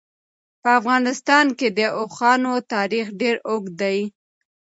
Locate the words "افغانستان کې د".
0.79-1.81